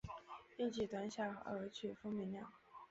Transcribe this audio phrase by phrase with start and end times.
[0.57, 2.51] 乐曲短小而曲风明亮。